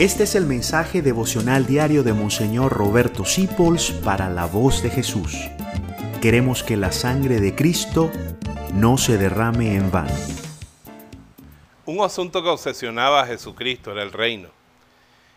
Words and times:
Este 0.00 0.22
es 0.22 0.34
el 0.34 0.46
mensaje 0.46 1.02
devocional 1.02 1.66
diario 1.66 2.02
de 2.02 2.14
Monseñor 2.14 2.72
Roberto 2.72 3.26
Sipols 3.26 3.90
para 3.90 4.30
la 4.30 4.46
voz 4.46 4.82
de 4.82 4.88
Jesús. 4.88 5.36
Queremos 6.22 6.62
que 6.62 6.78
la 6.78 6.90
sangre 6.90 7.38
de 7.38 7.54
Cristo 7.54 8.10
no 8.72 8.96
se 8.96 9.18
derrame 9.18 9.74
en 9.74 9.90
vano. 9.90 10.14
Un 11.84 12.02
asunto 12.02 12.42
que 12.42 12.48
obsesionaba 12.48 13.20
a 13.20 13.26
Jesucristo 13.26 13.92
era 13.92 14.02
el 14.02 14.10
reino. 14.10 14.48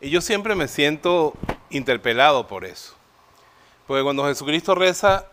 Y 0.00 0.10
yo 0.10 0.20
siempre 0.20 0.54
me 0.54 0.68
siento 0.68 1.34
interpelado 1.70 2.46
por 2.46 2.64
eso. 2.64 2.94
Porque 3.88 4.04
cuando 4.04 4.24
Jesucristo 4.24 4.76
reza, 4.76 5.26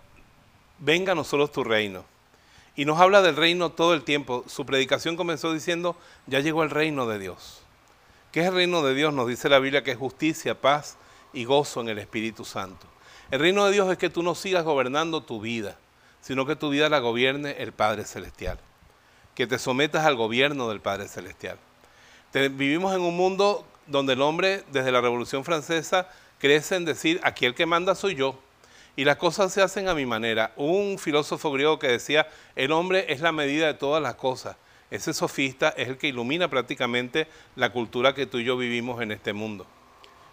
venga 0.79 1.11
a 1.11 1.15
nosotros 1.15 1.51
tu 1.51 1.63
reino. 1.63 2.05
Y 2.75 2.85
nos 2.85 2.99
habla 2.99 3.21
del 3.21 3.35
reino 3.35 3.69
todo 3.69 3.93
el 3.93 4.03
tiempo. 4.03 4.43
Su 4.47 4.65
predicación 4.65 5.15
comenzó 5.15 5.53
diciendo, 5.53 5.95
ya 6.25 6.39
llegó 6.39 6.63
el 6.63 6.71
reino 6.71 7.05
de 7.05 7.19
Dios. 7.19 7.61
¿Qué 8.32 8.39
es 8.39 8.48
el 8.48 8.54
reino 8.54 8.81
de 8.81 8.95
Dios? 8.95 9.13
Nos 9.13 9.27
dice 9.27 9.49
la 9.49 9.59
Biblia 9.59 9.84
que 9.84 9.91
es 9.91 9.98
justicia, 9.98 10.59
paz 10.59 10.95
y 11.34 11.44
gozo 11.44 11.81
en 11.81 11.90
el 11.90 11.99
Espíritu 11.99 12.45
Santo. 12.45 12.88
El 13.30 13.41
reino 13.41 13.66
de 13.66 13.73
Dios 13.73 13.91
es 13.91 13.98
que 13.98 14.09
tú 14.09 14.23
no 14.23 14.35
sigas 14.35 14.63
gobernando 14.63 15.21
tu 15.21 15.41
vida, 15.41 15.77
sino 16.21 16.45
que 16.45 16.55
tu 16.55 16.70
vida 16.70 16.88
la 16.88 16.99
gobierne 16.99 17.57
el 17.59 17.73
Padre 17.73 18.05
Celestial. 18.05 18.57
Que 19.35 19.48
te 19.48 19.59
sometas 19.59 20.05
al 20.05 20.16
gobierno 20.16 20.70
del 20.70 20.80
Padre 20.80 21.09
Celestial. 21.09 21.57
vivimos 22.34 22.95
en 22.95 23.02
un 23.02 23.17
mundo 23.17 23.66
donde 23.88 24.13
el 24.13 24.21
hombre, 24.21 24.63
desde 24.71 24.93
la 24.93 25.02
Revolución 25.02 25.43
Francesa, 25.43 26.07
crece 26.40 26.77
en 26.77 26.85
decir, 26.85 27.20
aquí 27.23 27.45
el 27.45 27.54
que 27.54 27.66
manda 27.66 27.95
soy 27.95 28.16
yo. 28.16 28.40
Y 28.95 29.04
las 29.04 29.18
cosas 29.18 29.52
se 29.52 29.62
hacen 29.62 29.90
a 29.90 29.93
mi 29.93 30.05
manera. 30.05 30.54
Un 30.55 30.99
filósofo 30.99 31.52
griego 31.52 31.79
que 31.79 31.90
decía, 31.90 32.29
el 32.55 32.71
hombre 32.71 33.12
es 33.12 33.20
la 33.20 33.34
medida 33.34 33.68
de 33.68 33.73
todas 33.73 34.02
las 34.02 34.16
cosas. 34.16 34.55
Ese 34.91 35.13
sofista 35.13 35.70
es 35.70 35.88
el 35.88 35.98
que 35.98 36.09
ilumina 36.09 36.50
prácticamente 36.50 37.27
la 37.55 37.72
cultura 37.72 38.13
que 38.13 38.26
tú 38.26 38.40
y 38.40 38.44
yo 38.44 38.58
vivimos 38.58 39.02
en 39.02 39.12
este 39.12 39.32
mundo. 39.32 39.66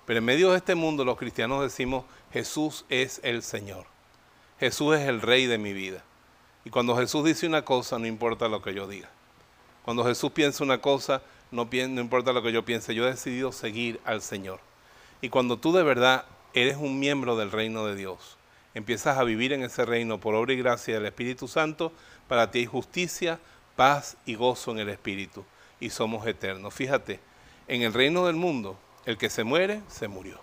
Pero 0.05 0.19
en 0.19 0.25
medio 0.25 0.51
de 0.51 0.59
este 0.59 0.74
mundo 0.74 1.05
los 1.05 1.16
cristianos 1.16 1.63
decimos, 1.63 2.05
Jesús 2.32 2.85
es 2.88 3.21
el 3.23 3.43
Señor. 3.43 3.87
Jesús 4.59 4.97
es 4.97 5.09
el 5.09 5.23
Rey 5.23 5.47
de 5.47 5.59
mi 5.59 5.73
vida. 5.73 6.02
Y 6.65 6.71
cuando 6.71 6.97
Jesús 6.97 7.24
dice 7.24 7.47
una 7.47 7.63
cosa, 7.65 7.99
no 7.99 8.07
importa 8.07 8.49
lo 8.49 8.60
que 8.60 8.74
yo 8.74 8.88
diga. 8.88 9.09
Cuando 9.85 10.05
Jesús 10.05 10.32
piensa 10.32 10.65
una 10.65 10.82
cosa, 10.82 11.23
no, 11.51 11.69
importa 11.73 12.32
lo 12.32 12.43
que 12.43 12.52
yo 12.52 12.65
piense. 12.65 12.95
Yo 12.95 13.07
he 13.07 13.10
decidido 13.10 13.52
seguir 13.52 14.01
al 14.04 14.23
Señor. 14.23 14.60
Y 15.21 15.29
cuando 15.29 15.59
tú 15.59 15.73
de 15.73 15.82
verdad 15.82 16.25
eres 16.52 16.77
un 16.77 16.99
miembro 16.99 17.37
del 17.37 17.51
reino 17.51 17.87
de 17.87 17.95
Dios, 17.95 18.37
empiezas 18.75 19.19
a 19.19 19.25
vivir 19.25 19.52
en 19.52 19.63
ese 19.63 19.85
reino 19.85 20.19
por 20.19 20.35
obra 20.35 20.52
y 20.52 20.57
gracia 20.57 20.95
del 20.95 21.07
Espíritu 21.07 21.49
Santo, 21.49 21.93
para 22.29 22.51
ti 22.51 22.60
hay 22.60 22.66
justicia, 22.66 23.38
paz 23.79 24.16
y 24.26 24.34
gozo 24.34 24.73
en 24.73 24.80
el 24.80 24.88
Espíritu 24.88 25.45
y 25.79 25.90
somos 25.90 26.26
eternos. 26.26 26.74
Fíjate, 26.74 27.21
en 27.68 27.82
el 27.82 27.95
reino 27.95 28.26
del 28.26 28.35
mundo, 28.35 28.76
el 29.07 29.16
que 29.16 29.30
se 29.30 29.45
muere, 29.45 29.82
se 29.87 30.09
murió. 30.09 30.40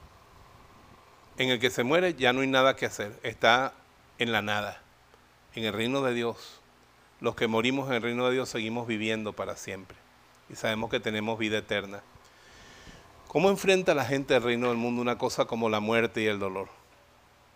En 1.38 1.50
el 1.50 1.59
que 1.59 1.69
se 1.69 1.83
muere 1.83 2.14
ya 2.14 2.31
no 2.31 2.39
hay 2.39 2.47
nada 2.47 2.77
que 2.77 2.86
hacer, 2.86 3.19
está 3.23 3.73
en 4.19 4.31
la 4.31 4.42
nada. 4.42 4.81
En 5.53 5.66
el 5.66 5.73
reino 5.73 6.02
de 6.02 6.14
Dios, 6.14 6.61
los 7.19 7.36
que 7.36 7.50
morimos 7.50 7.89
en 7.89 7.95
el 7.95 8.02
reino 8.02 8.25
de 8.25 8.36
Dios 8.36 8.47
seguimos 8.47 8.88
viviendo 8.88 9.33
para 9.33 9.58
siempre 9.58 9.97
y 10.49 10.55
sabemos 10.55 10.89
que 10.89 11.02
tenemos 11.02 11.38
vida 11.38 11.58
eterna. 11.58 12.03
¿Cómo 13.27 13.49
enfrenta 13.49 13.94
la 13.94 14.05
gente 14.05 14.33
del 14.33 14.44
reino 14.44 14.70
del 14.70 14.77
mundo 14.77 15.02
una 15.02 15.17
cosa 15.17 15.44
como 15.44 15.67
la 15.67 15.81
muerte 15.81 16.22
y 16.22 16.27
el 16.27 16.39
dolor? 16.39 16.70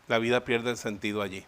La 0.09 0.19
vida 0.19 0.43
pierde 0.43 0.71
el 0.71 0.77
sentido 0.77 1.21
allí. 1.21 1.45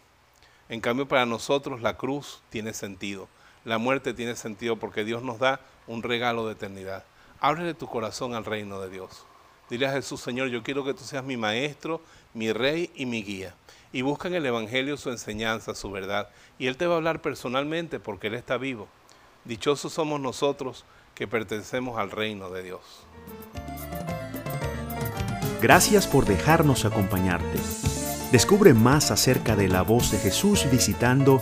En 0.70 0.80
cambio, 0.80 1.06
para 1.06 1.26
nosotros 1.26 1.82
la 1.82 1.98
cruz 1.98 2.42
tiene 2.50 2.72
sentido 2.72 3.28
la 3.66 3.78
muerte 3.78 4.14
tiene 4.14 4.36
sentido 4.36 4.78
porque 4.78 5.04
Dios 5.04 5.24
nos 5.24 5.40
da 5.40 5.60
un 5.88 6.04
regalo 6.04 6.48
de 6.48 6.54
eternidad. 6.54 7.04
Ábrele 7.40 7.74
tu 7.74 7.88
corazón 7.88 8.34
al 8.34 8.46
reino 8.46 8.80
de 8.82 8.90
Dios. 8.90 9.26
Dile 9.70 9.88
a 9.88 9.94
Jesús, 9.94 10.20
Señor, 10.20 10.50
yo 10.50 10.64
quiero 10.64 10.84
que 10.84 10.94
tú 10.94 11.04
seas 11.04 11.24
mi 11.24 11.38
maestro, 11.38 12.02
mi 12.34 12.52
rey 12.52 12.92
y 12.96 13.06
mi 13.06 13.24
guía. 13.24 13.56
Y 13.94 14.02
busca 14.02 14.28
en 14.28 14.36
el 14.36 14.46
Evangelio 14.46 14.98
su 14.98 15.10
enseñanza, 15.10 15.76
su 15.76 15.92
verdad. 15.92 16.30
Y 16.60 16.68
Él 16.68 16.78
te 16.78 16.88
va 16.88 16.96
a 16.96 16.98
hablar 16.98 17.22
personalmente 17.22 18.00
porque 18.00 18.28
Él 18.28 18.34
está 18.34 18.58
vivo. 18.58 18.88
Dichosos 19.46 19.94
somos 19.94 20.20
nosotros 20.20 20.86
que 21.16 21.28
pertenecemos 21.28 21.98
al 21.98 22.12
reino 22.12 22.50
de 22.50 22.64
Dios. 22.64 22.82
Gracias 25.62 26.08
por 26.08 26.26
dejarnos 26.26 26.86
acompañarte. 26.86 27.60
Descubre 28.32 28.74
más 28.74 29.12
acerca 29.12 29.56
de 29.56 29.68
la 29.68 29.84
voz 29.84 30.12
de 30.12 30.18
Jesús 30.18 30.66
visitando 30.72 31.42